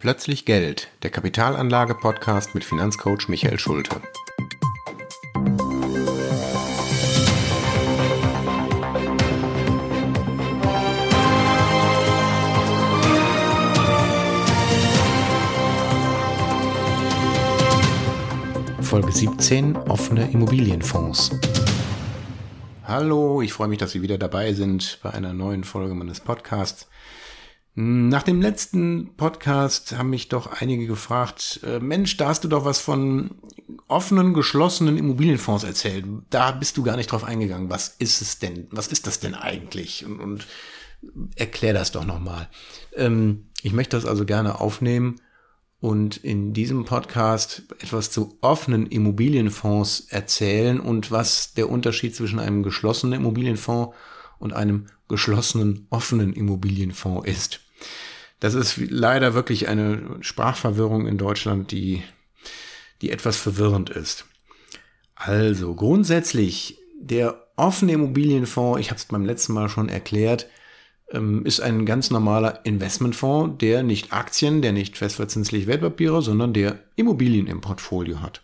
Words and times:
Plötzlich 0.00 0.44
Geld, 0.44 0.86
der 1.02 1.10
Kapitalanlage-Podcast 1.10 2.54
mit 2.54 2.62
Finanzcoach 2.62 3.26
Michael 3.26 3.58
Schulte. 3.58 4.00
Folge 18.80 19.10
17 19.10 19.74
Offene 19.74 20.30
Immobilienfonds. 20.30 21.32
Hallo, 22.84 23.42
ich 23.42 23.52
freue 23.52 23.66
mich, 23.66 23.78
dass 23.78 23.90
Sie 23.90 24.02
wieder 24.02 24.16
dabei 24.16 24.52
sind 24.52 25.00
bei 25.02 25.10
einer 25.10 25.32
neuen 25.32 25.64
Folge 25.64 25.94
meines 25.96 26.20
Podcasts. 26.20 26.86
Nach 27.80 28.24
dem 28.24 28.42
letzten 28.42 29.14
Podcast 29.16 29.96
haben 29.96 30.10
mich 30.10 30.26
doch 30.26 30.50
einige 30.60 30.88
gefragt, 30.88 31.60
äh, 31.62 31.78
Mensch, 31.78 32.16
da 32.16 32.26
hast 32.26 32.42
du 32.42 32.48
doch 32.48 32.64
was 32.64 32.80
von 32.80 33.36
offenen, 33.86 34.34
geschlossenen 34.34 34.98
Immobilienfonds 34.98 35.62
erzählt. 35.62 36.04
Da 36.28 36.50
bist 36.50 36.76
du 36.76 36.82
gar 36.82 36.96
nicht 36.96 37.12
drauf 37.12 37.22
eingegangen. 37.22 37.70
Was 37.70 37.94
ist 38.00 38.20
es 38.20 38.40
denn? 38.40 38.66
Was 38.72 38.88
ist 38.88 39.06
das 39.06 39.20
denn 39.20 39.36
eigentlich? 39.36 40.04
Und, 40.04 40.18
und 40.18 40.46
erklär 41.36 41.72
das 41.72 41.92
doch 41.92 42.04
nochmal. 42.04 42.48
Ähm, 42.96 43.46
ich 43.62 43.72
möchte 43.72 43.96
das 43.96 44.06
also 44.06 44.24
gerne 44.24 44.60
aufnehmen 44.60 45.20
und 45.78 46.16
in 46.16 46.52
diesem 46.54 46.84
Podcast 46.84 47.62
etwas 47.78 48.10
zu 48.10 48.38
offenen 48.40 48.86
Immobilienfonds 48.86 50.08
erzählen 50.08 50.80
und 50.80 51.12
was 51.12 51.54
der 51.54 51.70
Unterschied 51.70 52.16
zwischen 52.16 52.40
einem 52.40 52.64
geschlossenen 52.64 53.20
Immobilienfonds 53.20 53.94
und 54.40 54.52
einem 54.52 54.86
geschlossenen 55.06 55.86
offenen 55.90 56.32
Immobilienfonds 56.32 57.28
ist. 57.28 57.60
Das 58.40 58.54
ist 58.54 58.76
leider 58.76 59.34
wirklich 59.34 59.68
eine 59.68 60.18
Sprachverwirrung 60.20 61.06
in 61.06 61.18
Deutschland, 61.18 61.72
die, 61.72 62.02
die 63.02 63.10
etwas 63.10 63.36
verwirrend 63.36 63.90
ist. 63.90 64.26
Also 65.14 65.74
grundsätzlich 65.74 66.78
der 67.00 67.48
offene 67.56 67.92
Immobilienfonds, 67.92 68.80
ich 68.80 68.90
habe 68.90 68.98
es 68.98 69.06
beim 69.06 69.24
letzten 69.24 69.52
Mal 69.52 69.68
schon 69.68 69.88
erklärt, 69.88 70.46
ähm, 71.10 71.44
ist 71.44 71.60
ein 71.60 71.86
ganz 71.86 72.10
normaler 72.10 72.64
Investmentfonds, 72.64 73.58
der 73.58 73.82
nicht 73.82 74.12
Aktien, 74.12 74.62
der 74.62 74.72
nicht 74.72 74.96
festverzinsliche 74.96 75.66
Wertpapiere, 75.66 76.22
sondern 76.22 76.52
der 76.52 76.78
Immobilien 76.96 77.46
im 77.46 77.60
Portfolio 77.60 78.20
hat. 78.20 78.42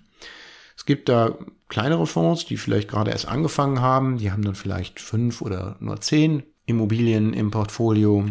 Es 0.77 0.84
gibt 0.84 1.08
da 1.08 1.38
kleinere 1.68 2.06
Fonds, 2.06 2.46
die 2.46 2.56
vielleicht 2.56 2.88
gerade 2.88 3.10
erst 3.10 3.28
angefangen 3.28 3.80
haben, 3.80 4.18
die 4.18 4.32
haben 4.32 4.44
dann 4.44 4.55
vielleicht 4.55 5.00
fünf 5.00 5.40
oder 5.42 5.77
nur 5.80 6.00
zehn 6.00 6.42
Immobilien 6.66 7.32
im 7.32 7.50
Portfolio 7.50 8.27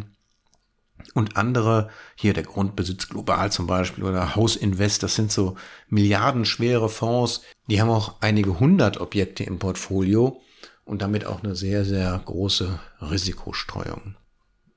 und 1.13 1.37
andere, 1.37 1.89
hier 2.15 2.33
der 2.33 2.43
Grundbesitz 2.43 3.09
global 3.09 3.51
zum 3.51 3.67
Beispiel 3.67 4.03
oder 4.03 4.35
Hausinvest, 4.35 5.03
das 5.03 5.15
sind 5.15 5.31
so 5.31 5.55
milliardenschwere 5.89 6.89
Fonds, 6.89 7.41
die 7.69 7.81
haben 7.81 7.89
auch 7.89 8.15
einige 8.21 8.59
hundert 8.59 8.99
Objekte 8.99 9.43
im 9.43 9.59
Portfolio 9.59 10.41
und 10.85 11.01
damit 11.01 11.25
auch 11.25 11.43
eine 11.43 11.55
sehr, 11.55 11.85
sehr 11.85 12.19
große 12.25 12.79
Risikostreuung. 13.01 14.15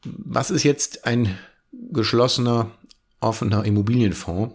Was 0.05 0.51
ist 0.51 0.63
jetzt 0.63 1.07
ein 1.07 1.37
geschlossener, 1.73 2.71
offener 3.21 3.65
Immobilienfonds? 3.65 4.55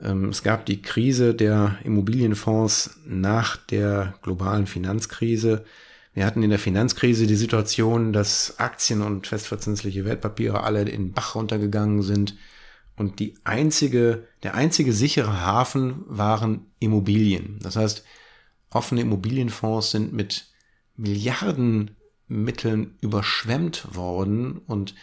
Ähm, 0.00 0.28
es 0.28 0.42
gab 0.42 0.66
die 0.66 0.82
Krise 0.82 1.34
der 1.34 1.78
Immobilienfonds 1.84 2.98
nach 3.04 3.56
der 3.56 4.14
globalen 4.22 4.66
Finanzkrise 4.66 5.64
wir 6.14 6.26
hatten 6.26 6.42
in 6.42 6.50
der 6.50 6.58
Finanzkrise 6.58 7.26
die 7.26 7.36
Situation, 7.36 8.12
dass 8.12 8.58
Aktien 8.58 9.00
und 9.00 9.26
festverzinsliche 9.26 10.04
Wertpapiere 10.04 10.62
alle 10.62 10.82
in 10.82 10.86
den 10.86 11.12
Bach 11.12 11.34
runtergegangen 11.34 12.02
sind. 12.02 12.36
Und 12.96 13.18
die 13.18 13.34
einzige, 13.44 14.28
der 14.42 14.54
einzige 14.54 14.92
sichere 14.92 15.40
Hafen 15.40 16.04
waren 16.06 16.66
Immobilien. 16.78 17.58
Das 17.62 17.76
heißt, 17.76 18.04
offene 18.70 19.00
Immobilienfonds 19.00 19.90
sind 19.90 20.12
mit 20.12 20.48
Milliardenmitteln 20.96 22.98
überschwemmt 23.00 23.94
worden. 23.94 24.58
Und 24.58 24.94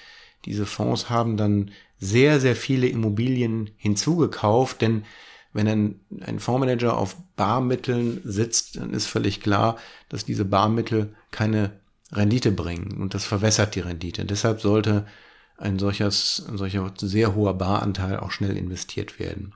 diese 0.46 0.68
Fonds 0.68 1.10
haben 1.10 1.38
dann 1.38 1.72
sehr, 1.98 2.40
sehr 2.40 2.56
viele 2.56 2.88
Immobilien 2.88 3.72
hinzugekauft, 3.78 4.82
denn 4.82 5.06
wenn 5.54 5.68
ein, 5.68 6.00
ein 6.22 6.40
Fondsmanager 6.40 6.98
auf 6.98 7.16
Barmitteln 7.36 8.22
sitzt, 8.24 8.78
dann 8.78 8.92
ist 8.92 9.08
völlig 9.08 9.42
klar, 9.42 9.78
dass 10.10 10.26
diese 10.26 10.46
Barmittel 10.46 11.16
keine 11.32 11.72
Rendite 12.12 12.52
bringen 12.52 12.98
und 13.02 13.14
das 13.14 13.26
verwässert 13.26 13.76
die 13.76 13.82
Rendite. 13.82 14.26
Deshalb 14.26 14.62
sollte 14.62 15.06
ein, 15.58 15.80
solches, 15.80 16.46
ein 16.48 16.58
solcher 16.58 16.92
sehr 16.98 17.36
hoher 17.36 17.56
Baranteil 17.56 18.18
auch 18.18 18.32
schnell 18.32 18.58
investiert 18.58 19.20
werden. 19.20 19.54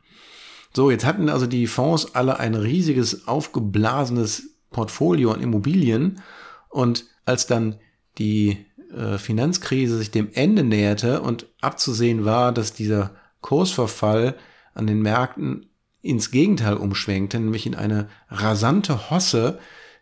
So, 0.76 0.90
jetzt 0.90 1.06
hatten 1.06 1.30
also 1.30 1.46
die 1.46 1.68
Fonds 1.68 2.16
alle 2.16 2.40
ein 2.40 2.56
riesiges, 2.56 3.28
aufgeblasenes 3.28 4.56
Portfolio 4.72 5.32
an 5.32 5.42
Immobilien 5.42 6.22
und 6.70 7.06
als 7.26 7.46
dann 7.46 7.76
die 8.18 8.66
äh, 8.92 9.18
Finanzkrise 9.18 9.98
sich 9.98 10.12
dem 10.12 10.30
Ende 10.34 10.64
näherte 10.64 11.22
und 11.22 11.48
abzusehen 11.62 12.26
war, 12.26 12.52
dass 12.52 12.74
dieser 12.74 13.12
Kursverfall 13.42 14.36
an 14.74 14.88
den 14.88 15.02
Märkten 15.02 15.68
ins 16.04 16.30
Gegenteil 16.30 16.76
umschwenkte, 16.76 17.40
nämlich 17.40 17.66
in 17.66 17.74
eine 17.74 18.10
rasante 18.30 19.10
Hosse, 19.10 19.58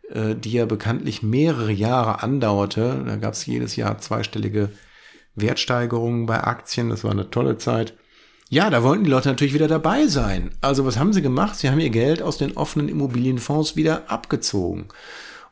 äh, 0.09 0.35
die 0.35 0.51
ja 0.51 0.65
bekanntlich 0.65 1.23
mehrere 1.23 1.71
Jahre 1.71 2.21
andauerte. 2.21 3.03
Da 3.05 3.15
gab 3.15 3.33
es 3.33 3.45
jedes 3.45 3.77
Jahr 3.77 3.99
zweistellige 3.99 4.69
Wertsteigerungen 5.35 6.25
bei 6.25 6.43
Aktien. 6.43 6.89
Das 6.89 7.03
war 7.05 7.11
eine 7.11 7.29
tolle 7.29 7.57
Zeit. 7.57 7.93
Ja, 8.49 8.69
da 8.69 8.83
wollten 8.83 9.05
die 9.05 9.09
Leute 9.09 9.29
natürlich 9.29 9.53
wieder 9.53 9.69
dabei 9.69 10.07
sein. 10.07 10.51
Also 10.59 10.85
was 10.85 10.97
haben 10.97 11.13
sie 11.13 11.21
gemacht? 11.21 11.55
Sie 11.55 11.69
haben 11.69 11.79
ihr 11.79 11.91
Geld 11.91 12.21
aus 12.21 12.37
den 12.37 12.57
offenen 12.57 12.89
Immobilienfonds 12.89 13.77
wieder 13.77 14.11
abgezogen. 14.11 14.87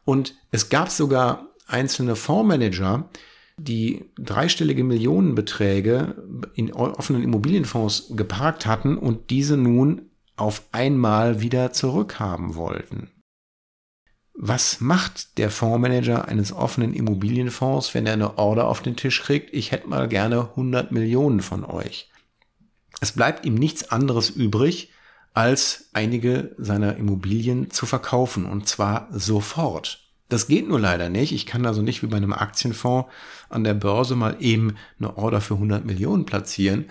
Und 0.03 0.35
es 0.51 0.69
gab 0.69 0.89
sogar 0.89 1.45
einzelne 1.67 2.15
Fondsmanager, 2.15 3.07
die 3.57 4.05
dreistellige 4.17 4.83
Millionenbeträge 4.83 6.15
in 6.55 6.73
offenen 6.73 7.23
Immobilienfonds 7.23 8.13
geparkt 8.15 8.65
hatten 8.65 8.97
und 8.97 9.29
diese 9.29 9.55
nun 9.55 10.08
auf 10.39 10.63
einmal 10.71 11.41
wieder 11.41 11.71
zurückhaben 11.71 12.55
wollten. 12.55 13.09
Was 14.33 14.79
macht 14.79 15.37
der 15.37 15.51
Fondsmanager 15.51 16.27
eines 16.29 16.53
offenen 16.53 16.93
Immobilienfonds, 16.93 17.93
wenn 17.93 18.05
er 18.05 18.13
eine 18.13 18.37
Order 18.37 18.67
auf 18.67 18.81
den 18.81 18.95
Tisch 18.95 19.21
kriegt? 19.21 19.53
Ich 19.53 19.71
hätte 19.71 19.89
mal 19.89 20.07
gerne 20.07 20.49
100 20.51 20.93
Millionen 20.93 21.41
von 21.41 21.65
euch. 21.65 22.09
Es 23.01 23.11
bleibt 23.11 23.45
ihm 23.45 23.55
nichts 23.55 23.91
anderes 23.91 24.29
übrig, 24.29 24.91
als 25.33 25.89
einige 25.93 26.55
seiner 26.57 26.95
Immobilien 26.95 27.69
zu 27.69 27.85
verkaufen 27.85 28.45
und 28.45 28.67
zwar 28.67 29.07
sofort. 29.11 30.05
Das 30.29 30.47
geht 30.47 30.67
nur 30.67 30.79
leider 30.79 31.09
nicht. 31.09 31.33
Ich 31.33 31.45
kann 31.45 31.65
also 31.65 31.81
nicht 31.81 32.03
wie 32.03 32.07
bei 32.07 32.17
einem 32.17 32.33
Aktienfonds 32.33 33.09
an 33.49 33.63
der 33.63 33.73
Börse 33.73 34.15
mal 34.15 34.37
eben 34.39 34.75
eine 34.99 35.17
Order 35.17 35.41
für 35.41 35.55
100 35.55 35.85
Millionen 35.85 36.25
platzieren. 36.25 36.85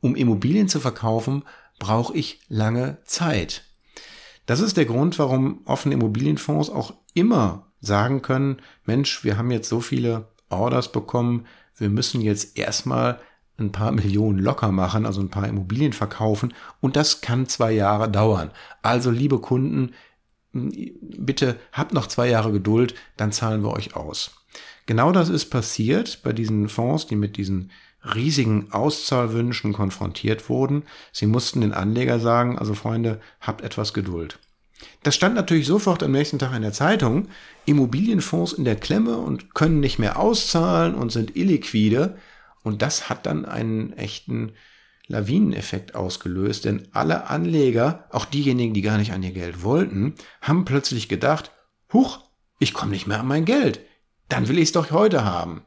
Um 0.00 0.16
Immobilien 0.16 0.68
zu 0.68 0.80
verkaufen, 0.80 1.44
brauche 1.78 2.16
ich 2.16 2.40
lange 2.48 2.98
Zeit. 3.04 3.64
Das 4.46 4.60
ist 4.60 4.76
der 4.76 4.86
Grund, 4.86 5.18
warum 5.18 5.60
offene 5.64 5.94
Immobilienfonds 5.94 6.70
auch 6.70 6.94
immer 7.14 7.66
sagen 7.80 8.22
können, 8.22 8.62
Mensch, 8.84 9.24
wir 9.24 9.36
haben 9.36 9.50
jetzt 9.50 9.68
so 9.68 9.80
viele 9.80 10.28
Orders 10.48 10.90
bekommen, 10.90 11.46
wir 11.76 11.90
müssen 11.90 12.20
jetzt 12.20 12.58
erstmal 12.58 13.20
ein 13.58 13.72
paar 13.72 13.92
Millionen 13.92 14.38
locker 14.38 14.72
machen, 14.72 15.04
also 15.04 15.20
ein 15.20 15.30
paar 15.30 15.46
Immobilien 15.46 15.92
verkaufen 15.92 16.54
und 16.80 16.96
das 16.96 17.20
kann 17.20 17.46
zwei 17.46 17.72
Jahre 17.72 18.10
dauern. 18.10 18.50
Also 18.82 19.10
liebe 19.10 19.40
Kunden, 19.40 19.92
bitte 20.52 21.56
habt 21.72 21.92
noch 21.92 22.06
zwei 22.06 22.28
Jahre 22.28 22.52
Geduld, 22.52 22.94
dann 23.16 23.32
zahlen 23.32 23.62
wir 23.62 23.72
euch 23.72 23.96
aus. 23.96 24.30
Genau 24.86 25.12
das 25.12 25.28
ist 25.28 25.50
passiert 25.50 26.22
bei 26.22 26.32
diesen 26.32 26.68
Fonds, 26.68 27.06
die 27.06 27.16
mit 27.16 27.36
diesen 27.36 27.70
riesigen 28.02 28.72
Auszahlwünschen 28.72 29.72
konfrontiert 29.72 30.48
wurden. 30.48 30.84
Sie 31.12 31.26
mussten 31.26 31.60
den 31.60 31.72
Anleger 31.72 32.20
sagen, 32.20 32.58
also 32.58 32.74
Freunde, 32.74 33.20
habt 33.40 33.62
etwas 33.62 33.92
Geduld. 33.92 34.38
Das 35.02 35.14
stand 35.14 35.34
natürlich 35.34 35.66
sofort 35.66 36.02
am 36.02 36.12
nächsten 36.12 36.38
Tag 36.38 36.54
in 36.54 36.62
der 36.62 36.72
Zeitung. 36.72 37.28
Immobilienfonds 37.66 38.52
in 38.52 38.64
der 38.64 38.76
Klemme 38.76 39.18
und 39.18 39.54
können 39.54 39.80
nicht 39.80 39.98
mehr 39.98 40.18
auszahlen 40.18 40.94
und 40.94 41.10
sind 41.10 41.36
illiquide. 41.36 42.16
Und 42.62 42.82
das 42.82 43.08
hat 43.08 43.26
dann 43.26 43.44
einen 43.44 43.92
echten 43.94 44.52
Lawineneffekt 45.08 45.94
ausgelöst, 45.94 46.66
denn 46.66 46.86
alle 46.92 47.28
Anleger, 47.28 48.04
auch 48.10 48.26
diejenigen, 48.26 48.74
die 48.74 48.82
gar 48.82 48.98
nicht 48.98 49.12
an 49.12 49.22
ihr 49.22 49.32
Geld 49.32 49.62
wollten, 49.62 50.14
haben 50.42 50.66
plötzlich 50.66 51.08
gedacht, 51.08 51.50
huch, 51.92 52.20
ich 52.58 52.74
komme 52.74 52.92
nicht 52.92 53.06
mehr 53.06 53.20
an 53.20 53.26
mein 53.26 53.46
Geld. 53.46 53.80
Dann 54.28 54.48
will 54.48 54.58
ich 54.58 54.64
es 54.64 54.72
doch 54.72 54.90
heute 54.90 55.24
haben. 55.24 55.62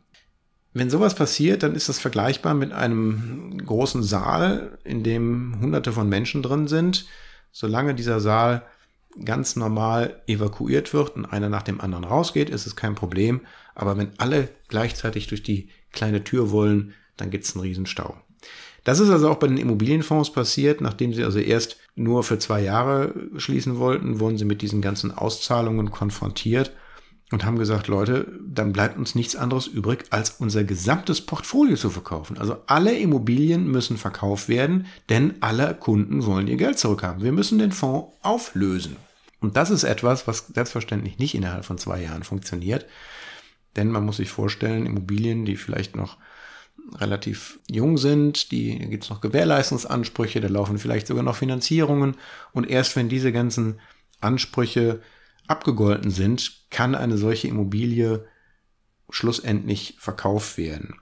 Wenn 0.74 0.90
sowas 0.90 1.16
passiert, 1.16 1.64
dann 1.64 1.76
ist 1.76 1.90
das 1.90 2.00
vergleichbar 2.00 2.54
mit 2.54 2.72
einem 2.72 3.58
großen 3.66 4.04
Saal, 4.04 4.78
in 4.84 5.04
dem 5.04 5.58
hunderte 5.60 5.92
von 5.92 6.08
Menschen 6.08 6.42
drin 6.42 6.68
sind. 6.68 7.08
Solange 7.52 7.94
dieser 7.94 8.22
Saal 8.22 8.64
ganz 9.26 9.58
normal 9.58 10.22
evakuiert 10.28 10.94
wird 10.94 11.16
und 11.18 11.26
einer 11.26 11.50
nach 11.50 11.64
dem 11.64 11.82
anderen 11.82 12.06
rausgeht, 12.06 12.50
ist 12.50 12.66
es 12.66 12.78
kein 12.78 12.96
Problem. 12.96 13.42
Aber 13.76 13.98
wenn 13.98 14.12
alle 14.18 14.48
gleichzeitig 14.70 15.28
durch 15.28 15.44
die 15.44 15.68
kleine 15.92 16.24
Tür 16.24 16.52
wollen, 16.52 16.94
dann 17.18 17.32
gibt 17.32 17.44
es 17.44 17.54
einen 17.54 17.64
Riesenstau. 17.64 18.16
Das 18.86 19.00
ist 19.00 19.10
also 19.10 19.30
auch 19.30 19.38
bei 19.38 19.48
den 19.48 19.58
Immobilienfonds 19.58 20.32
passiert, 20.32 20.80
nachdem 20.80 21.14
sie 21.14 21.26
also 21.26 21.40
erst 21.40 21.78
nur 21.96 22.24
für 22.24 22.40
zwei 22.40 22.62
Jahre 22.62 23.14
schließen 23.36 23.78
wollten, 23.78 24.22
wurden 24.22 24.38
sie 24.38 24.46
mit 24.46 24.62
diesen 24.62 24.82
ganzen 24.82 25.12
Auszahlungen 25.12 25.92
konfrontiert 25.92 26.72
und 27.32 27.46
haben 27.46 27.58
gesagt, 27.58 27.88
Leute, 27.88 28.28
dann 28.46 28.74
bleibt 28.74 28.98
uns 28.98 29.16
nichts 29.16 29.36
anderes 29.36 29.68
übrig, 29.68 30.04
als 30.10 30.32
unser 30.32 30.64
gesamtes 30.66 31.22
Portfolio 31.22 31.78
zu 31.78 31.90
verkaufen. 31.90 32.38
Also 32.38 32.58
alle 32.68 32.98
Immobilien 32.98 33.72
müssen 33.72 33.98
verkauft 33.98 34.50
werden, 34.50 34.86
denn 35.10 35.36
alle 35.40 35.74
Kunden 35.74 36.26
wollen 36.26 36.48
ihr 36.48 36.58
Geld 36.58 36.78
zurückhaben. 36.78 37.24
Wir 37.24 37.32
müssen 37.32 37.58
den 37.58 37.72
Fonds 37.72 38.14
auflösen. 38.22 38.98
Und 39.40 39.56
das 39.58 39.72
ist 39.72 39.84
etwas, 39.84 40.28
was 40.28 40.48
selbstverständlich 40.54 41.18
nicht 41.18 41.34
innerhalb 41.34 41.66
von 41.66 41.78
zwei 41.78 42.02
Jahren 42.02 42.24
funktioniert. 42.24 42.86
Denn 43.78 43.90
man 43.90 44.06
muss 44.06 44.18
sich 44.18 44.30
vorstellen, 44.30 44.86
Immobilien, 44.86 45.46
die 45.46 45.56
vielleicht 45.56 45.96
noch 45.96 46.18
relativ 46.96 47.60
jung 47.70 47.98
sind, 47.98 48.52
die 48.52 48.78
gibt 48.78 49.06
es 49.06 49.10
noch 49.10 49.22
Gewährleistungsansprüche, 49.22 50.42
da 50.42 50.50
laufen 50.50 50.78
vielleicht 50.78 51.08
sogar 51.08 51.24
noch 51.24 51.38
Finanzierungen. 51.38 52.18
Und 52.52 52.70
erst 52.70 52.96
wenn 52.98 53.08
diese 53.08 53.32
ganzen 53.32 53.80
Ansprüche 54.20 55.02
abgegolten 55.48 56.12
sind, 56.12 56.70
kann 56.70 56.96
eine 56.96 57.18
solche 57.18 57.48
Immobilie 57.48 58.26
schlussendlich 59.10 59.96
verkauft 60.00 60.58
werden. 60.58 60.96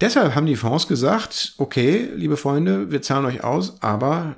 Deshalb 0.00 0.34
haben 0.34 0.46
die 0.46 0.56
Fonds 0.56 0.88
gesagt, 0.88 1.54
okay, 1.58 2.08
liebe 2.14 2.36
Freunde, 2.36 2.90
wir 2.90 3.02
zahlen 3.02 3.26
euch 3.26 3.44
aus, 3.44 3.82
aber 3.82 4.36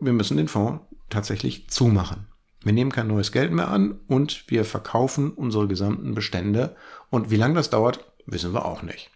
wir 0.00 0.12
müssen 0.12 0.36
den 0.36 0.48
Fonds 0.48 0.82
tatsächlich 1.08 1.68
zumachen. 1.70 2.26
Wir 2.62 2.72
nehmen 2.72 2.92
kein 2.92 3.06
neues 3.06 3.32
Geld 3.32 3.52
mehr 3.52 3.68
an 3.68 4.00
und 4.08 4.44
wir 4.50 4.64
verkaufen 4.64 5.30
unsere 5.30 5.68
gesamten 5.68 6.14
Bestände. 6.14 6.76
Und 7.08 7.30
wie 7.30 7.36
lange 7.36 7.54
das 7.54 7.70
dauert, 7.70 8.04
wissen 8.26 8.52
wir 8.52 8.66
auch 8.66 8.82
nicht. 8.82 9.10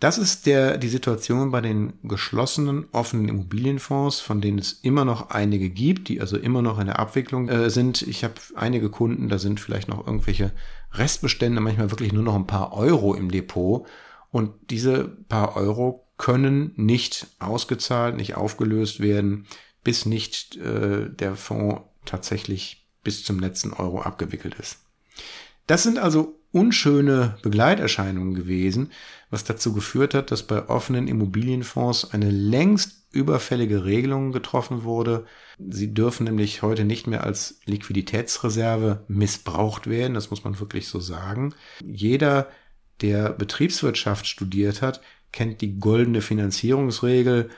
Das 0.00 0.16
ist 0.16 0.46
der, 0.46 0.78
die 0.78 0.88
Situation 0.88 1.50
bei 1.50 1.60
den 1.60 1.92
geschlossenen, 2.02 2.86
offenen 2.90 3.28
Immobilienfonds, 3.28 4.20
von 4.20 4.40
denen 4.40 4.58
es 4.58 4.72
immer 4.72 5.04
noch 5.04 5.28
einige 5.28 5.68
gibt, 5.68 6.08
die 6.08 6.22
also 6.22 6.38
immer 6.38 6.62
noch 6.62 6.78
in 6.78 6.86
der 6.86 6.98
Abwicklung 6.98 7.50
äh, 7.50 7.68
sind. 7.68 8.00
Ich 8.00 8.24
habe 8.24 8.34
einige 8.54 8.88
Kunden, 8.88 9.28
da 9.28 9.38
sind 9.38 9.60
vielleicht 9.60 9.88
noch 9.88 10.06
irgendwelche 10.06 10.52
Restbestände, 10.92 11.60
manchmal 11.60 11.90
wirklich 11.90 12.14
nur 12.14 12.22
noch 12.22 12.34
ein 12.34 12.46
paar 12.46 12.72
Euro 12.72 13.14
im 13.14 13.30
Depot. 13.30 13.86
Und 14.30 14.52
diese 14.70 15.04
paar 15.04 15.54
Euro 15.56 16.06
können 16.16 16.72
nicht 16.76 17.26
ausgezahlt, 17.38 18.16
nicht 18.16 18.36
aufgelöst 18.36 19.00
werden, 19.00 19.46
bis 19.84 20.06
nicht 20.06 20.56
äh, 20.56 21.10
der 21.10 21.36
Fonds 21.36 21.82
tatsächlich 22.06 22.86
bis 23.04 23.22
zum 23.22 23.38
letzten 23.38 23.74
Euro 23.74 24.00
abgewickelt 24.00 24.54
ist. 24.54 24.78
Das 25.66 25.82
sind 25.82 25.98
also 25.98 26.39
unschöne 26.52 27.36
Begleiterscheinungen 27.42 28.34
gewesen, 28.34 28.90
was 29.30 29.44
dazu 29.44 29.72
geführt 29.72 30.14
hat, 30.14 30.30
dass 30.30 30.42
bei 30.42 30.68
offenen 30.68 31.06
Immobilienfonds 31.06 32.12
eine 32.12 32.30
längst 32.30 33.00
überfällige 33.12 33.84
Regelung 33.84 34.32
getroffen 34.32 34.84
wurde. 34.84 35.26
Sie 35.58 35.92
dürfen 35.92 36.24
nämlich 36.24 36.62
heute 36.62 36.84
nicht 36.84 37.06
mehr 37.06 37.24
als 37.24 37.60
Liquiditätsreserve 37.64 39.04
missbraucht 39.08 39.88
werden, 39.88 40.14
das 40.14 40.30
muss 40.30 40.44
man 40.44 40.58
wirklich 40.60 40.88
so 40.88 41.00
sagen. 41.00 41.54
Jeder, 41.84 42.48
der 43.00 43.30
Betriebswirtschaft 43.30 44.26
studiert 44.26 44.82
hat, 44.82 45.00
kennt 45.32 45.60
die 45.60 45.78
goldene 45.78 46.20
Finanzierungsregel, 46.20 47.50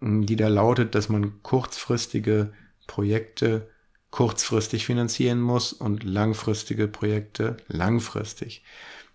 die 0.00 0.36
da 0.36 0.48
lautet, 0.48 0.94
dass 0.94 1.08
man 1.08 1.42
kurzfristige 1.42 2.52
Projekte 2.86 3.68
kurzfristig 4.10 4.86
finanzieren 4.86 5.40
muss 5.40 5.72
und 5.72 6.04
langfristige 6.04 6.88
Projekte 6.88 7.56
langfristig. 7.68 8.62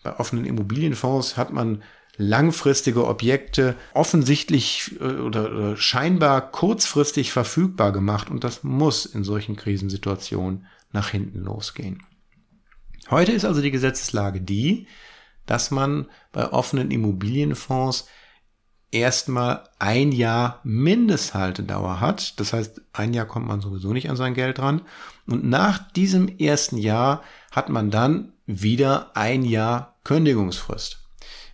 Bei 0.04 0.20
offenen 0.20 0.46
Immobilienfonds 0.46 1.38
hat 1.38 1.52
man 1.52 1.84
langfristige 2.18 3.08
Objekte 3.08 3.76
offensichtlich 3.94 4.96
äh, 5.00 5.04
oder, 5.04 5.52
oder 5.52 5.78
scheinbar 5.78 6.52
kurzfristig 6.52 7.32
verfügbar 7.32 7.92
gemacht 7.92 8.30
und 8.30 8.44
das 8.44 8.64
muss 8.64 9.06
in 9.06 9.24
solchen 9.24 9.56
Krisensituationen 9.56 10.68
nach 10.92 11.10
hinten 11.10 11.40
losgehen. 11.40 12.04
Heute 13.10 13.32
ist 13.32 13.46
also 13.46 13.62
die 13.62 13.72
Gesetzeslage 13.72 14.42
die, 14.42 14.88
dass 15.46 15.72
man 15.72 16.08
bei 16.32 16.52
offenen 16.52 16.92
Immobilienfonds 16.92 18.08
erstmal 18.94 19.64
ein 19.80 20.12
Jahr 20.12 20.60
Mindesthaltedauer 20.64 22.00
hat. 22.00 22.40
Das 22.40 22.54
heißt, 22.54 22.82
ein 22.94 23.14
Jahr 23.14 23.26
kommt 23.26 23.48
man 23.48 23.62
sowieso 23.62 23.92
nicht 23.92 24.10
an 24.10 24.16
sein 24.16 24.34
Geld 24.34 24.60
dran. 24.60 24.82
Und 25.26 25.44
nach 25.44 25.92
diesem 25.92 26.28
ersten 26.38 26.78
Jahr 26.78 27.24
hat 27.52 27.70
man 27.70 27.92
dann 27.92 28.34
wieder 28.46 29.16
ein 29.16 29.44
Jahr 29.44 29.96
Kündigungsfrist. 30.04 31.00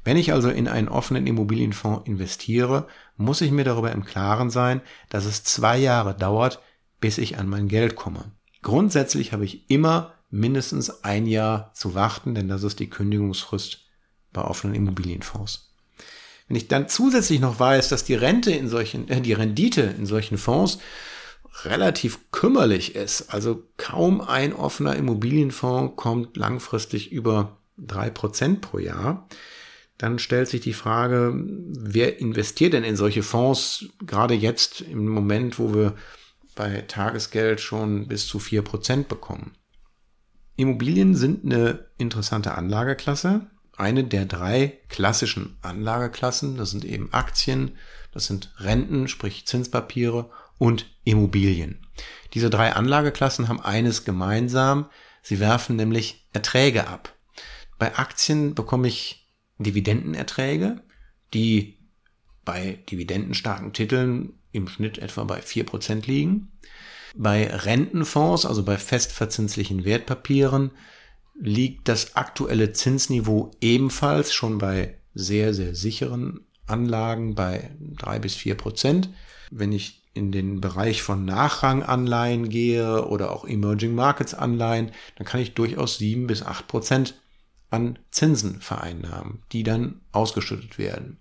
Wenn 0.04 0.18
ich 0.18 0.34
also 0.34 0.50
in 0.50 0.68
einen 0.68 0.88
offenen 0.88 1.28
Immobilienfonds 1.28 2.08
investiere, 2.08 2.88
muss 3.16 3.42
ich 3.42 3.52
mir 3.52 3.64
darüber 3.64 3.92
im 3.92 4.06
Klaren 4.06 4.50
sein, 4.50 4.82
dass 5.10 5.26
es 5.26 5.44
zwei 5.44 5.78
Jahre 5.78 6.16
dauert, 6.16 6.62
bis 7.00 7.18
ich 7.18 7.38
an 7.38 7.48
mein 7.48 7.68
Geld 7.68 7.96
komme. 7.96 8.32
Grundsätzlich 8.62 9.34
habe 9.34 9.46
ich 9.46 9.70
immer 9.70 10.14
mindestens 10.30 11.04
ein 11.04 11.26
Jahr 11.26 11.72
zu 11.74 11.96
warten, 11.96 12.36
denn 12.36 12.48
das 12.48 12.64
ist 12.64 12.80
die 12.80 12.90
Kündigungsfrist 12.90 13.86
bei 14.32 14.42
offenen 14.42 14.76
Immobilienfonds. 14.76 15.69
Wenn 16.50 16.58
ich 16.58 16.68
dann 16.68 16.90
zusätzlich 16.90 17.40
noch 17.40 17.60
weiß, 17.60 17.90
dass 17.90 18.04
die 18.04 18.16
Rente 18.16 18.52
in 18.52 18.68
solchen, 18.68 19.08
äh, 19.08 19.22
die 19.22 19.34
Rendite 19.34 19.82
in 19.82 20.06
solchen 20.06 20.38
Fonds 20.38 20.80
relativ 21.64 22.32
kümmerlich 22.32 22.96
ist, 22.96 23.34
also 23.34 23.64
kaum 23.78 24.20
ein 24.20 24.54
offener 24.54 24.96
Immobilienfonds 24.96 25.96
kommt 25.96 26.36
langfristig 26.38 27.12
über 27.12 27.58
drei 27.78 28.10
Prozent 28.10 28.62
pro 28.62 28.80
Jahr, 28.80 29.28
dann 30.00 30.18
stellt 30.18 30.48
sich 30.48 30.62
die 30.62 30.74
Frage, 30.74 31.34
wer 31.36 32.20
investiert 32.20 32.74
denn 32.74 32.84
in 32.84 32.96
solche 32.96 33.22
Fonds, 33.22 33.86
gerade 34.06 34.34
jetzt 34.34 34.82
im 34.82 35.08
Moment, 35.08 35.60
wo 35.60 35.74
wir 35.74 35.96
bei 36.56 36.82
Tagesgeld 36.88 37.62
schon 37.62 38.08
bis 38.08 38.26
zu 38.26 38.40
vier 38.40 38.64
Prozent 38.64 39.08
bekommen. 39.08 39.52
Immobilien 40.56 41.16
sind 41.16 41.46
eine 41.46 41.86
interessante 41.98 42.56
Anlageklasse 42.56 43.48
eine 43.80 44.04
der 44.04 44.26
drei 44.26 44.80
klassischen 44.90 45.58
Anlageklassen. 45.62 46.58
Das 46.58 46.72
sind 46.72 46.86
eben 46.86 47.14
Aktien, 47.14 47.78
das 48.12 48.26
sind 48.26 48.54
Renten, 48.58 49.08
sprich 49.08 49.46
Zinspapiere 49.46 50.30
und 50.58 50.86
Immobilien. 51.04 51.86
Diese 52.34 52.50
drei 52.50 52.74
Anlageklassen 52.74 53.48
haben 53.48 53.62
eines 53.62 54.06
gemeinsam. 54.06 54.90
Sie 55.22 55.40
werfen 55.40 55.76
nämlich 55.76 56.28
Erträge 56.34 56.88
ab. 56.88 57.16
Bei 57.78 57.96
Aktien 57.98 58.56
bekomme 58.56 58.88
ich 58.88 59.30
Dividendenerträge, 59.58 60.82
die 61.34 61.80
bei 62.46 62.80
dividendenstarken 62.90 63.74
Titeln 63.74 64.34
im 64.52 64.68
Schnitt 64.68 64.98
etwa 64.98 65.24
bei 65.24 65.42
vier 65.42 65.66
Prozent 65.66 66.08
liegen. 66.08 66.52
Bei 67.16 67.48
Rentenfonds, 67.48 68.46
also 68.46 68.64
bei 68.64 68.78
festverzinslichen 68.78 69.86
Wertpapieren, 69.86 70.72
liegt 71.40 71.88
das 71.88 72.16
aktuelle 72.16 72.74
Zinsniveau 72.74 73.52
ebenfalls 73.62 74.34
schon 74.34 74.58
bei 74.58 74.96
sehr, 75.14 75.54
sehr 75.54 75.74
sicheren 75.74 76.42
Anlagen 76.68 77.34
bei 77.34 77.72
drei 77.80 78.20
bis 78.20 78.36
vier 78.36 78.56
Prozent. 78.56 79.10
Wenn 79.50 79.72
ich 79.72 80.04
in 80.14 80.32
den 80.32 80.60
Bereich 80.60 81.02
von 81.02 81.24
Nachranganleihen 81.26 82.50
gehe 82.50 83.06
oder 83.06 83.32
auch 83.32 83.48
Emerging 83.48 83.96
Markets 83.96 84.34
Anleihen, 84.34 84.92
dann 85.16 85.26
kann 85.26 85.40
ich 85.40 85.54
durchaus 85.54 85.98
sieben 85.98 86.28
bis 86.28 86.44
acht 86.44 86.68
Prozent 86.68 87.16
an 87.70 88.00
Zinsen 88.12 88.62
vereinnahmen, 88.62 89.40
die 89.52 89.64
dann 89.64 90.02
ausgeschüttet 90.12 90.78
werden. 90.78 91.18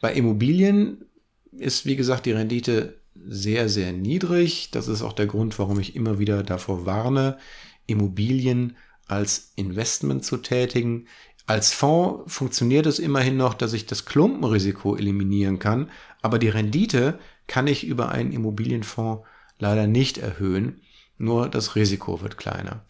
Bei 0.00 0.12
Immobilien 0.12 1.06
ist, 1.52 1.86
wie 1.86 1.96
gesagt, 1.96 2.26
die 2.26 2.32
Rendite 2.32 3.00
sehr, 3.26 3.68
sehr 3.68 3.92
niedrig. 3.92 4.70
Das 4.72 4.88
ist 4.88 5.02
auch 5.02 5.14
der 5.14 5.26
Grund, 5.26 5.58
warum 5.58 5.80
ich 5.80 5.96
immer 5.96 6.18
wieder 6.18 6.42
davor 6.42 6.84
warne, 6.84 7.38
Immobilien 7.86 8.76
als 9.06 9.52
Investment 9.56 10.24
zu 10.24 10.38
tätigen. 10.38 11.06
Als 11.46 11.72
Fonds 11.72 12.32
funktioniert 12.32 12.86
es 12.86 12.98
immerhin 12.98 13.36
noch, 13.36 13.54
dass 13.54 13.72
ich 13.72 13.86
das 13.86 14.04
Klumpenrisiko 14.04 14.96
eliminieren 14.96 15.58
kann, 15.58 15.90
aber 16.22 16.38
die 16.38 16.48
Rendite 16.48 17.18
kann 17.46 17.66
ich 17.66 17.86
über 17.86 18.10
einen 18.10 18.32
Immobilienfonds 18.32 19.24
leider 19.58 19.86
nicht 19.86 20.18
erhöhen, 20.18 20.80
nur 21.18 21.48
das 21.48 21.76
Risiko 21.76 22.20
wird 22.20 22.36
kleiner. 22.36 22.84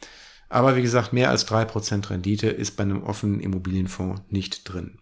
Aber 0.49 0.77
wie 0.77 0.83
gesagt, 0.83 1.13
mehr 1.13 1.31
als 1.31 1.45
drei 1.45 1.65
Prozent 1.65 2.09
Rendite 2.11 2.49
ist 2.49 2.77
bei 2.77 2.85
einem 2.85 3.03
offenen 3.03 3.41
Immobilienfonds 3.41 4.23
nicht 4.31 4.65
drin. 4.65 4.99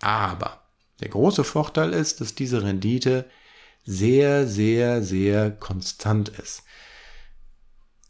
Aber 0.00 0.62
der 1.00 1.08
große 1.08 1.44
Vorteil 1.44 1.92
ist, 1.92 2.20
dass 2.20 2.34
diese 2.34 2.62
Rendite 2.62 3.26
sehr, 3.84 4.46
sehr, 4.46 5.02
sehr 5.02 5.50
konstant 5.50 6.28
ist. 6.28 6.64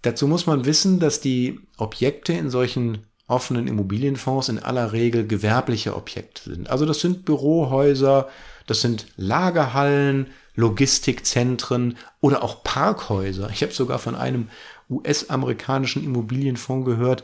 Dazu 0.08 0.26
muss 0.26 0.46
man 0.46 0.64
wissen, 0.64 1.00
dass 1.00 1.20
die 1.20 1.60
Objekte 1.76 2.32
in 2.32 2.48
solchen 2.48 3.04
offenen 3.26 3.66
Immobilienfonds 3.66 4.48
in 4.48 4.58
aller 4.58 4.94
Regel 4.94 5.26
gewerbliche 5.26 5.94
Objekte 5.94 6.44
sind. 6.48 6.70
Also 6.70 6.86
das 6.86 7.00
sind 7.00 7.26
Bürohäuser, 7.26 8.30
das 8.66 8.80
sind 8.80 9.06
Lagerhallen, 9.18 10.28
Logistikzentren 10.54 11.98
oder 12.22 12.42
auch 12.42 12.64
Parkhäuser. 12.64 13.50
Ich 13.52 13.62
habe 13.62 13.74
sogar 13.74 13.98
von 13.98 14.14
einem 14.14 14.48
US-amerikanischen 14.88 16.02
Immobilienfonds 16.02 16.86
gehört, 16.86 17.22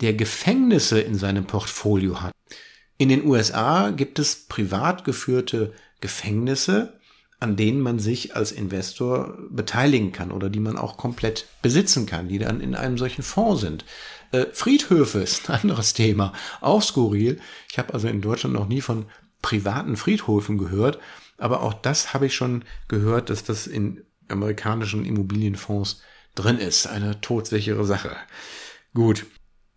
der 0.00 0.12
Gefängnisse 0.12 0.98
in 1.00 1.14
seinem 1.14 1.44
Portfolio 1.44 2.20
hat. 2.20 2.32
In 2.98 3.10
den 3.10 3.24
USA 3.24 3.90
gibt 3.90 4.18
es 4.18 4.48
privat 4.48 5.04
geführte 5.04 5.72
Gefängnisse, 6.00 6.98
an 7.44 7.56
denen 7.56 7.82
man 7.82 7.98
sich 7.98 8.34
als 8.34 8.52
Investor 8.52 9.36
beteiligen 9.50 10.12
kann 10.12 10.32
oder 10.32 10.48
die 10.48 10.60
man 10.60 10.78
auch 10.78 10.96
komplett 10.96 11.46
besitzen 11.60 12.06
kann, 12.06 12.26
die 12.26 12.38
dann 12.38 12.62
in 12.62 12.74
einem 12.74 12.96
solchen 12.96 13.22
Fonds 13.22 13.60
sind. 13.60 13.84
Äh, 14.32 14.46
Friedhöfe 14.54 15.18
ist 15.18 15.50
ein 15.50 15.60
anderes 15.60 15.92
Thema, 15.92 16.32
auch 16.62 16.82
skurril. 16.82 17.38
Ich 17.70 17.78
habe 17.78 17.92
also 17.92 18.08
in 18.08 18.22
Deutschland 18.22 18.54
noch 18.54 18.66
nie 18.66 18.80
von 18.80 19.04
privaten 19.42 19.98
Friedhöfen 19.98 20.56
gehört, 20.56 20.98
aber 21.36 21.62
auch 21.62 21.74
das 21.74 22.14
habe 22.14 22.24
ich 22.24 22.34
schon 22.34 22.64
gehört, 22.88 23.28
dass 23.28 23.44
das 23.44 23.66
in 23.66 24.02
amerikanischen 24.28 25.04
Immobilienfonds 25.04 26.00
drin 26.34 26.56
ist. 26.56 26.86
Eine 26.86 27.20
todsichere 27.20 27.84
Sache. 27.84 28.16
Gut. 28.94 29.26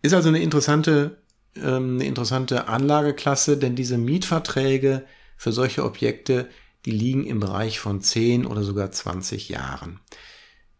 Ist 0.00 0.14
also 0.14 0.30
eine 0.30 0.40
interessante, 0.40 1.18
ähm, 1.54 1.96
eine 1.96 2.06
interessante 2.06 2.66
Anlageklasse, 2.66 3.58
denn 3.58 3.76
diese 3.76 3.98
Mietverträge 3.98 5.04
für 5.36 5.52
solche 5.52 5.84
Objekte, 5.84 6.48
die 6.88 6.92
liegen 6.92 7.26
im 7.26 7.38
Bereich 7.38 7.80
von 7.80 8.00
10 8.00 8.46
oder 8.46 8.62
sogar 8.62 8.90
20 8.90 9.50
Jahren. 9.50 10.00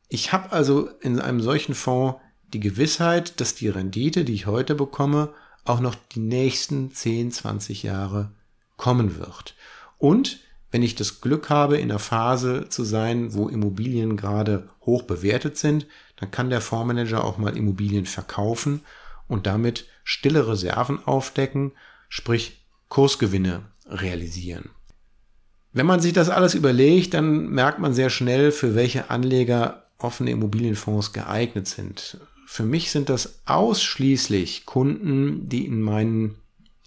Ich 0.09 0.33
habe 0.33 0.53
also 0.53 0.89
in 1.03 1.21
einem 1.21 1.43
solchen 1.43 1.75
Fonds 1.75 2.19
die 2.55 2.61
Gewissheit, 2.61 3.43
dass 3.43 3.55
die 3.55 3.69
Rendite, 3.69 4.25
die 4.25 4.33
ich 4.33 4.47
heute 4.47 4.75
bekomme, 4.75 5.35
auch 5.67 5.81
noch 5.81 5.95
die 5.95 6.21
nächsten 6.21 6.95
10, 6.95 7.31
20 7.31 7.83
Jahre 7.83 8.33
kommen 8.79 9.19
wird. 9.19 9.55
Und 9.99 10.41
wenn 10.71 10.83
ich 10.83 10.95
das 10.95 11.21
Glück 11.21 11.51
habe, 11.51 11.77
in 11.77 11.89
der 11.89 11.99
Phase 11.99 12.71
zu 12.71 12.85
sein, 12.85 13.35
wo 13.35 13.51
Immobilien 13.51 14.17
gerade 14.17 14.71
hoch 14.87 15.03
bewertet 15.03 15.59
sind, 15.59 15.87
dann 16.17 16.31
kann 16.31 16.49
der 16.49 16.63
Fondsmanager 16.63 17.23
auch 17.23 17.37
mal 17.37 17.55
Immobilien 17.55 18.07
verkaufen 18.07 18.81
und 19.27 19.47
damit 19.47 19.85
stille 20.05 20.49
Reserven 20.49 21.05
aufdecken, 21.05 21.73
sprich 22.09 22.65
Kursgewinne 22.89 23.67
realisieren. 23.87 24.71
Wenn 25.79 25.87
man 25.87 26.01
sich 26.01 26.13
das 26.13 26.29
alles 26.29 26.55
überlegt, 26.57 27.15
dann 27.15 27.51
merkt 27.51 27.79
man 27.79 27.95
sehr 27.95 28.11
schnell, 28.11 28.51
für 28.51 28.75
welche 28.75 29.11
Anleger 29.11 29.85
offene 29.99 30.33
Immobilienfonds 30.33 31.13
geeignet 31.13 31.69
sind. 31.69 32.19
Für 32.49 32.65
mich 32.65 32.91
sind 32.91 33.09
das 33.09 33.43
ausschließlich 33.47 34.67
Kunden, 34.67 35.49
die 35.49 35.65
in 35.67 35.81
meinen 35.81 36.35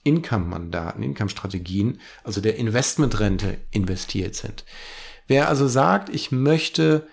Income-Mandaten, 0.03 1.03
Income-Strategien, 1.03 2.01
also 2.25 2.41
der 2.41 2.57
Investmentrente 2.57 3.59
investiert 3.71 4.35
sind. 4.35 4.65
Wer 5.25 5.47
also 5.47 5.69
sagt, 5.69 6.13
ich 6.13 6.33
möchte 6.33 7.07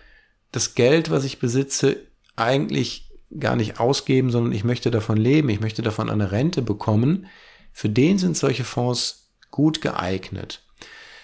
das 0.51 0.75
Geld, 0.75 1.11
was 1.11 1.23
ich 1.23 1.39
besitze, 1.39 1.99
eigentlich 2.35 3.09
gar 3.39 3.55
nicht 3.55 3.79
ausgeben, 3.79 4.33
sondern 4.33 4.53
ich 4.53 4.65
möchte 4.65 4.91
davon 4.91 5.17
leben, 5.17 5.49
ich 5.49 5.61
möchte 5.61 5.83
davon 5.83 6.11
eine 6.11 6.33
Rente 6.33 6.61
bekommen, 6.61 7.27
für 7.73 7.89
den 7.89 8.19
sind 8.19 8.37
solche 8.37 8.65
Fonds 8.65 9.31
gut 9.53 9.81
geeignet. 9.81 10.65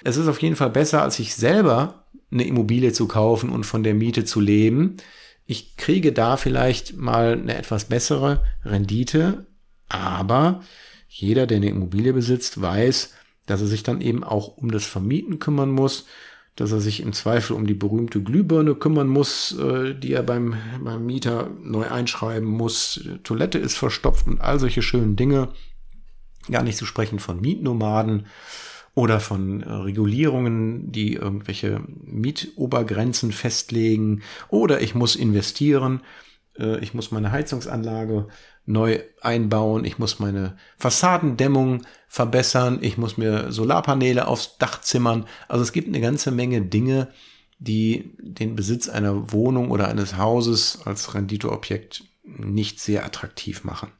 Es 0.05 0.19
ist 0.19 0.29
auf 0.29 0.41
jeden 0.43 0.55
Fall 0.55 0.71
besser, 0.71 1.03
als 1.03 1.17
sich 1.17 1.35
selber 1.35 2.05
eine 2.31 2.47
Immobilie 2.47 2.93
zu 2.93 3.09
kaufen 3.09 3.49
und 3.51 3.65
von 3.65 3.83
der 3.83 3.95
Miete 3.95 4.25
zu 4.25 4.39
leben. 4.41 4.99
Ich 5.47 5.77
kriege 5.77 6.13
da 6.13 6.37
vielleicht 6.37 6.97
mal 6.97 7.33
eine 7.33 7.57
etwas 7.57 7.87
bessere 7.87 8.45
Rendite, 8.65 9.47
aber 9.89 10.63
jeder, 11.09 11.47
der 11.47 11.57
eine 11.57 11.71
Immobilie 11.71 12.13
besitzt, 12.13 12.61
weiß, 12.61 13.15
dass 13.47 13.63
er 13.63 13.67
sich 13.67 13.83
dann 13.83 14.01
eben 14.01 14.25
auch 14.25 14.57
um 14.57 14.71
das 14.71 14.85
Vermieten 14.85 15.39
kümmern 15.39 15.71
muss, 15.71 16.07
dass 16.57 16.71
er 16.71 16.81
sich 16.81 17.01
im 17.01 17.13
Zweifel 17.13 17.55
um 17.55 17.67
die 17.67 17.75
berühmte 17.75 18.23
Glühbirne 18.23 18.75
kümmern 18.75 19.09
muss, 19.09 19.59
äh, 19.59 19.95
die 19.95 20.13
er 20.13 20.23
beim, 20.23 20.55
beim 20.83 21.05
Mieter 21.05 21.51
neu 21.63 21.89
einschreiben 21.89 22.49
muss. 22.49 23.09
Toilette 23.23 23.59
ist 23.59 23.77
verstopft 23.77 24.27
und 24.27 24.41
all 24.41 24.61
solche 24.61 24.83
schönen 24.83 25.17
Dinge. 25.17 25.49
Gar 26.51 26.63
nicht 26.63 26.77
zu 26.77 26.85
sprechen 26.85 27.19
von 27.19 27.41
Mietnomaden 27.41 28.27
oder 28.95 29.21
von 29.21 29.63
äh, 29.63 29.71
Regulierungen, 29.71 30.93
die 30.93 31.15
irgendwelche 31.15 31.83
Mietobergrenzen 32.05 33.33
festlegen. 33.33 34.23
Oder 34.49 34.81
ich 34.81 34.95
muss 34.95 35.17
investieren. 35.17 36.03
Äh, 36.59 36.79
ich 36.79 36.95
muss 36.95 37.11
meine 37.11 37.33
Heizungsanlage 37.33 38.29
neu 38.67 39.01
einbauen, 39.21 39.85
ich 39.85 39.99
muss 39.99 40.21
meine 40.21 40.57
Fassadendämmung 40.79 41.83
verbessern, 42.09 42.79
ich 42.81 42.97
muss 42.97 43.19
mir 43.19 43.53
Solarpaneele 43.53 44.27
aufs 44.27 44.57
Dach 44.59 44.81
zimmern. 44.81 45.27
Also 45.49 45.63
es 45.63 45.73
gibt 45.73 45.89
eine 45.89 46.01
ganze 46.01 46.31
Menge 46.31 46.63
Dinge, 46.63 47.09
die 47.59 48.15
den 48.19 48.57
Besitz 48.57 48.89
einer 48.89 49.33
Wohnung 49.33 49.71
oder 49.71 49.89
eines 49.89 50.17
Hauses 50.17 50.81
als 50.85 51.15
Renditeobjekt 51.15 52.05
nicht 52.23 52.81
sehr 52.81 53.05
attraktiv 53.05 53.65
machen. 53.65 53.91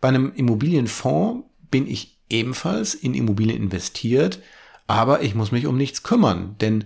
Bei 0.00 0.08
einem 0.08 0.32
Immobilienfonds 0.34 1.46
bin 1.70 1.86
ich 1.86 2.19
ebenfalls 2.30 2.94
in 2.94 3.14
Immobilien 3.14 3.56
investiert, 3.56 4.40
aber 4.86 5.22
ich 5.22 5.34
muss 5.34 5.52
mich 5.52 5.66
um 5.66 5.76
nichts 5.76 6.02
kümmern, 6.02 6.56
denn 6.60 6.84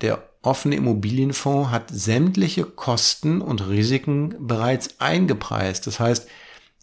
der 0.00 0.28
offene 0.42 0.76
Immobilienfonds 0.76 1.70
hat 1.70 1.90
sämtliche 1.90 2.64
Kosten 2.64 3.40
und 3.40 3.68
Risiken 3.68 4.34
bereits 4.46 5.00
eingepreist. 5.00 5.86
Das 5.86 6.00
heißt, 6.00 6.28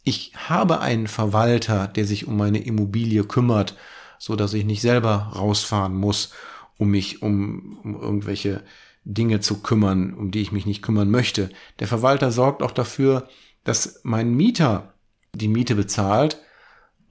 ich 0.03 0.33
habe 0.35 0.79
einen 0.79 1.07
Verwalter, 1.07 1.87
der 1.87 2.05
sich 2.05 2.27
um 2.27 2.37
meine 2.37 2.63
Immobilie 2.63 3.23
kümmert, 3.23 3.75
so 4.17 4.35
dass 4.35 4.53
ich 4.53 4.65
nicht 4.65 4.81
selber 4.81 5.31
rausfahren 5.35 5.95
muss, 5.95 6.31
um 6.77 6.89
mich 6.89 7.21
um, 7.21 7.79
um 7.83 8.01
irgendwelche 8.01 8.63
Dinge 9.03 9.39
zu 9.39 9.61
kümmern, 9.61 10.13
um 10.13 10.31
die 10.31 10.41
ich 10.41 10.51
mich 10.51 10.65
nicht 10.65 10.81
kümmern 10.81 11.09
möchte. 11.09 11.49
Der 11.79 11.87
Verwalter 11.87 12.31
sorgt 12.31 12.63
auch 12.63 12.71
dafür, 12.71 13.27
dass 13.63 13.99
mein 14.03 14.33
Mieter 14.33 14.93
die 15.35 15.47
Miete 15.47 15.75
bezahlt 15.75 16.39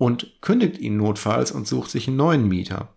und 0.01 0.41
kündigt 0.41 0.79
ihn 0.79 0.97
notfalls 0.97 1.53
und 1.53 1.69
sucht 1.69 1.91
sich 1.91 2.09
einen 2.09 2.17
neuen 2.17 2.49
Mieter. 2.49 2.89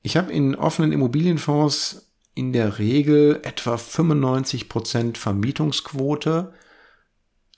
Ich 0.00 0.16
habe 0.16 0.32
in 0.32 0.54
offenen 0.54 0.90
Immobilienfonds 0.90 2.10
in 2.34 2.54
der 2.54 2.78
Regel 2.78 3.40
etwa 3.42 3.76
95 3.76 4.70
Prozent 4.70 5.18
Vermietungsquote. 5.18 6.54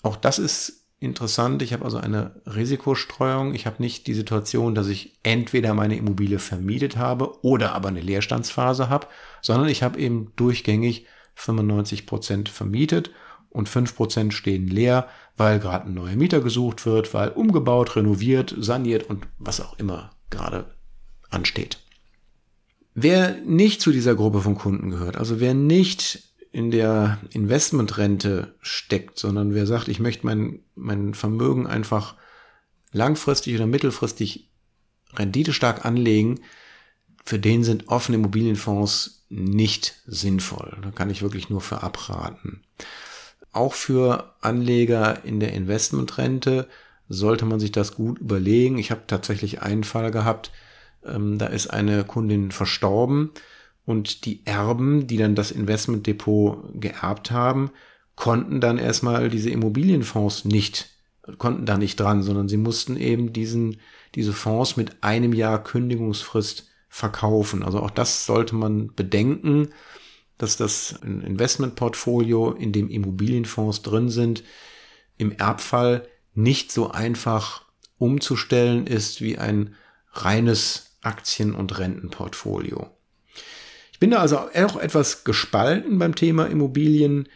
Auch 0.02 0.16
das 0.16 0.40
ist 0.40 0.88
interessant. 0.98 1.62
Ich 1.62 1.72
habe 1.72 1.84
also 1.84 1.98
eine 1.98 2.42
Risikostreuung. 2.44 3.54
Ich 3.54 3.66
habe 3.66 3.80
nicht 3.80 4.08
die 4.08 4.14
Situation, 4.14 4.74
dass 4.74 4.88
ich 4.88 5.16
entweder 5.22 5.72
meine 5.72 5.96
Immobilie 5.96 6.40
vermietet 6.40 6.96
habe 6.96 7.44
oder 7.44 7.72
aber 7.72 7.90
eine 7.90 8.00
Leerstandsphase 8.00 8.88
habe, 8.88 9.06
sondern 9.42 9.68
ich 9.68 9.84
habe 9.84 10.00
eben 10.00 10.32
durchgängig 10.34 11.06
95 11.36 12.04
Prozent 12.04 12.48
vermietet 12.48 13.12
und 13.50 13.68
5 13.68 13.94
Prozent 13.94 14.34
stehen 14.34 14.68
leer, 14.68 15.08
weil 15.36 15.58
gerade 15.58 15.86
ein 15.86 15.94
neuer 15.94 16.16
Mieter 16.16 16.40
gesucht 16.40 16.86
wird, 16.86 17.12
weil 17.14 17.30
umgebaut, 17.30 17.96
renoviert, 17.96 18.54
saniert 18.58 19.08
und 19.10 19.26
was 19.38 19.60
auch 19.60 19.78
immer 19.78 20.10
gerade 20.30 20.74
ansteht. 21.30 21.78
Wer 22.94 23.36
nicht 23.42 23.80
zu 23.80 23.92
dieser 23.92 24.14
Gruppe 24.14 24.40
von 24.40 24.56
Kunden 24.56 24.90
gehört, 24.90 25.16
also 25.16 25.40
wer 25.40 25.54
nicht 25.54 26.24
in 26.52 26.70
der 26.70 27.18
Investmentrente 27.30 28.54
steckt, 28.60 29.18
sondern 29.18 29.54
wer 29.54 29.66
sagt, 29.66 29.88
ich 29.88 30.00
möchte 30.00 30.26
mein, 30.26 30.60
mein 30.74 31.14
Vermögen 31.14 31.66
einfach 31.66 32.16
langfristig 32.92 33.54
oder 33.54 33.66
mittelfristig 33.66 34.50
renditestark 35.14 35.84
anlegen, 35.84 36.40
für 37.24 37.38
den 37.38 37.62
sind 37.62 37.88
offene 37.88 38.16
Immobilienfonds 38.18 39.24
nicht 39.28 40.02
sinnvoll. 40.06 40.76
Da 40.82 40.90
kann 40.90 41.10
ich 41.10 41.22
wirklich 41.22 41.50
nur 41.50 41.60
für 41.60 41.82
abraten. 41.82 42.62
Auch 43.52 43.74
für 43.74 44.34
Anleger 44.40 45.24
in 45.24 45.40
der 45.40 45.52
Investmentrente 45.52 46.68
sollte 47.08 47.44
man 47.44 47.58
sich 47.58 47.72
das 47.72 47.94
gut 47.94 48.18
überlegen. 48.18 48.78
Ich 48.78 48.90
habe 48.90 49.02
tatsächlich 49.06 49.62
einen 49.62 49.84
Fall 49.84 50.10
gehabt, 50.10 50.52
ähm, 51.04 51.38
da 51.38 51.46
ist 51.46 51.68
eine 51.68 52.04
Kundin 52.04 52.52
verstorben 52.52 53.30
und 53.84 54.24
die 54.24 54.46
Erben, 54.46 55.06
die 55.06 55.16
dann 55.16 55.34
das 55.34 55.50
Investmentdepot 55.50 56.80
geerbt 56.80 57.30
haben, 57.30 57.70
konnten 58.14 58.60
dann 58.60 58.78
erstmal 58.78 59.30
diese 59.30 59.50
Immobilienfonds 59.50 60.44
nicht, 60.44 60.90
konnten 61.38 61.66
da 61.66 61.78
nicht 61.78 61.98
dran, 61.98 62.22
sondern 62.22 62.48
sie 62.48 62.58
mussten 62.58 62.96
eben 62.96 63.32
diesen, 63.32 63.78
diese 64.14 64.32
Fonds 64.32 64.76
mit 64.76 65.02
einem 65.02 65.32
Jahr 65.32 65.62
Kündigungsfrist 65.62 66.68
verkaufen. 66.88 67.62
Also 67.62 67.80
auch 67.80 67.90
das 67.90 68.26
sollte 68.26 68.54
man 68.54 68.94
bedenken, 68.94 69.70
dass 70.42 70.56
das 70.56 70.98
Investmentportfolio, 71.02 72.52
in 72.52 72.72
dem 72.72 72.88
Immobilienfonds 72.88 73.82
drin 73.82 74.08
sind, 74.08 74.42
im 75.16 75.32
Erbfall 75.32 76.06
nicht 76.34 76.72
so 76.72 76.90
einfach 76.90 77.64
umzustellen 77.98 78.86
ist 78.86 79.20
wie 79.20 79.38
ein 79.38 79.74
reines 80.12 80.96
Aktien- 81.02 81.54
und 81.54 81.78
Rentenportfolio 81.78 82.90
bin 84.00 84.10
da 84.10 84.18
also 84.18 84.38
auch 84.38 84.76
etwas 84.80 85.24
gespalten 85.24 85.98
beim 85.98 86.14
Thema 86.14 86.46
Immobilien. 86.46 87.28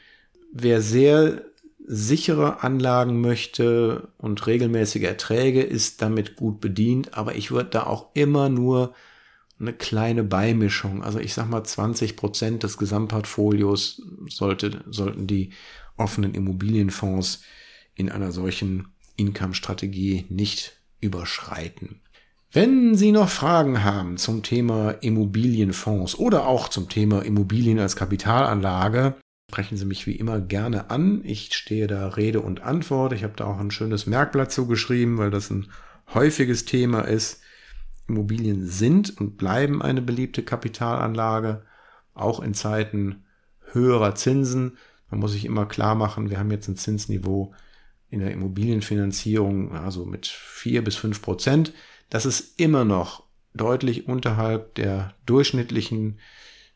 Wer 0.51 0.81
sehr 0.81 1.43
sichere 1.87 2.63
Anlagen 2.63 3.21
möchte 3.21 4.09
und 4.17 4.47
regelmäßige 4.47 5.03
Erträge, 5.03 5.63
ist 5.63 6.01
damit 6.01 6.37
gut 6.37 6.61
bedient. 6.61 7.17
Aber 7.17 7.35
ich 7.35 7.51
würde 7.51 7.71
da 7.71 7.83
auch 7.85 8.09
immer 8.15 8.49
nur 8.49 8.95
eine 9.65 9.77
kleine 9.77 10.23
Beimischung, 10.23 11.03
also 11.03 11.19
ich 11.19 11.35
sag 11.35 11.49
mal 11.49 11.65
20 11.65 12.17
Prozent 12.17 12.63
des 12.63 12.79
Gesamtportfolios 12.79 14.03
sollte, 14.29 14.85
sollten 14.89 15.27
die 15.27 15.51
offenen 15.97 16.35
Immobilienfonds 16.35 17.43
in 17.95 18.11
einer 18.11 18.33
solchen 18.33 18.89
Income-Strategie 19.17 20.27
nicht 20.29 20.81
überschreiten. 21.01 22.01
Wenn 22.53 22.95
Sie 22.95 23.11
noch 23.11 23.29
Fragen 23.29 23.83
haben 23.83 24.17
zum 24.17 24.43
Thema 24.43 24.91
Immobilienfonds 24.91 26.17
oder 26.17 26.47
auch 26.47 26.69
zum 26.69 26.89
Thema 26.89 27.25
Immobilien 27.25 27.81
als 27.81 27.97
Kapitalanlage, 27.97 29.17
sprechen 29.51 29.77
Sie 29.77 29.85
mich 29.85 30.07
wie 30.07 30.17
immer 30.17 30.41
gerne 30.41 30.91
an. 30.91 31.23
Ich 31.25 31.55
stehe 31.55 31.87
da 31.87 32.09
Rede 32.09 32.41
und 32.41 32.63
Antwort. 32.63 33.13
Ich 33.13 33.25
habe 33.25 33.35
da 33.37 33.47
auch 33.47 33.59
ein 33.59 33.71
schönes 33.71 34.07
Merkblatt 34.07 34.53
zugeschrieben, 34.53 35.19
weil 35.19 35.31
das 35.31 35.51
ein 35.51 35.69
häufiges 36.13 36.65
Thema 36.65 37.01
ist. 37.01 37.41
Immobilien 38.09 38.67
sind 38.67 39.19
und 39.21 39.37
bleiben 39.37 39.83
eine 39.83 40.03
beliebte 40.03 40.43
Kapitalanlage, 40.43 41.65
auch 42.15 42.41
in 42.41 42.55
Zeiten 42.55 43.25
höherer 43.73 44.15
Zinsen. 44.15 44.79
Man 45.11 45.21
muss 45.21 45.33
sich 45.33 45.45
immer 45.45 45.67
klar 45.67 45.95
machen, 45.95 46.31
wir 46.31 46.39
haben 46.39 46.51
jetzt 46.51 46.69
ein 46.69 46.77
Zinsniveau 46.77 47.55
in 48.11 48.21
der 48.21 48.33
Immobilienfinanzierung, 48.33 49.73
also 49.73 50.05
mit 50.05 50.27
vier 50.27 50.85
bis 50.85 50.97
fünf 50.97 51.23
Prozent. 51.23 51.73
Das 52.11 52.27
ist 52.27 52.61
immer 52.61 52.85
noch 52.85 53.25
deutlich 53.55 54.07
unterhalb 54.07 54.75
der 54.75 55.15
durchschnittlichen 55.27 56.19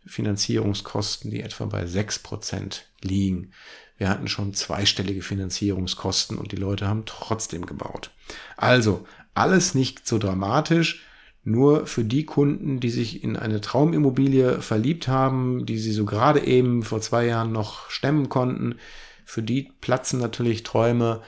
Finanzierungskosten, 0.07 1.31
die 1.31 1.43
etwa 1.43 1.67
bei 1.67 1.87
sechs 1.87 2.19
Prozent 2.19 2.89
liegen. 3.03 3.53
Wir 3.99 4.09
hatten 4.09 4.29
schon 4.29 4.55
zweistellige 4.55 5.23
Finanzierungskosten 5.23 6.39
und 6.39 6.53
die 6.53 6.57
Leute 6.57 6.89
haben 6.89 7.05
trotzdem 7.05 7.67
gebaut. 7.67 8.11
Also 8.57 9.07
alles 9.35 9.75
nicht 9.75 10.07
so 10.07 10.19
dramatisch, 10.19 11.05
nur 11.45 11.87
für 11.87 12.05
die 12.05 12.25
Kunden, 12.25 12.81
die 12.81 12.91
sich 12.91 13.25
in 13.25 13.37
eine 13.37 13.61
Traumimmobilie 13.61 14.61
verliebt 14.61 15.09
haben, 15.09 15.65
die 15.67 15.79
sie 15.79 15.93
so 15.93 16.05
gerade 16.05 16.45
eben 16.45 16.83
vor 16.83 17.01
zwei 17.01 17.27
Jahren 17.27 17.53
noch 17.53 17.91
stemmen 17.91 18.29
konnten, 18.29 18.77
für 19.25 19.43
die 19.43 19.73
platzen 19.81 20.21
natürlich 20.21 20.63
Träume, 20.63 21.23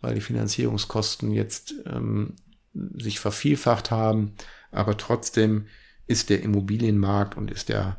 weil 0.00 0.14
die 0.14 0.20
Finanzierungskosten 0.20 1.32
jetzt 1.32 1.74
ähm, 1.86 2.34
sich 2.74 3.18
vervielfacht 3.18 3.90
haben, 3.90 4.34
aber 4.70 4.96
trotzdem 4.96 5.66
ist 6.06 6.30
der 6.30 6.42
Immobilienmarkt 6.42 7.36
und 7.36 7.50
ist 7.50 7.68
der, 7.68 7.98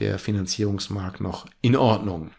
der 0.00 0.18
Finanzierungsmarkt 0.18 1.20
noch 1.20 1.46
in 1.60 1.76
Ordnung. 1.76 2.32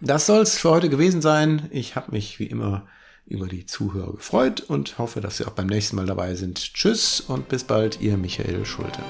Das 0.00 0.26
soll 0.26 0.42
es 0.42 0.58
für 0.58 0.70
heute 0.70 0.88
gewesen 0.88 1.22
sein. 1.22 1.68
Ich 1.70 1.96
habe 1.96 2.12
mich 2.12 2.38
wie 2.38 2.46
immer 2.46 2.86
über 3.26 3.46
die 3.46 3.66
Zuhörer 3.66 4.12
gefreut 4.12 4.60
und 4.60 4.98
hoffe, 4.98 5.20
dass 5.20 5.38
Sie 5.38 5.44
auch 5.44 5.52
beim 5.52 5.66
nächsten 5.66 5.96
Mal 5.96 6.06
dabei 6.06 6.34
sind. 6.34 6.74
Tschüss 6.74 7.20
und 7.20 7.48
bis 7.48 7.64
bald, 7.64 8.00
Ihr 8.00 8.16
Michael 8.16 8.64
Schulte. 8.66 9.00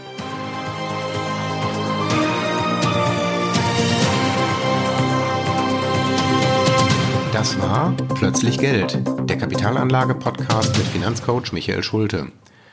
Das 7.33 7.61
war 7.61 7.95
Plötzlich 8.15 8.59
Geld, 8.59 8.99
der 9.29 9.37
Kapitalanlage-Podcast 9.37 10.79
mit 10.79 10.87
Finanzcoach 10.87 11.53
Michael 11.53 11.83
Schulte. 11.83 12.29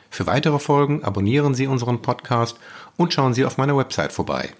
Für 0.08 0.26
weitere 0.26 0.58
Folgen 0.58 1.02
abonnieren 1.02 1.54
Sie 1.54 1.66
unseren 1.66 2.00
Podcast 2.00 2.56
und 2.96 3.12
schauen 3.12 3.34
Sie 3.34 3.44
auf 3.44 3.58
meiner 3.58 3.76
Website 3.76 4.12
vorbei 4.12 4.54